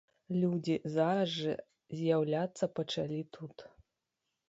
[0.43, 1.53] Людзі зараз жа
[2.01, 3.57] з'яўляцца пачалі тут.